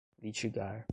[0.21, 0.85] litigar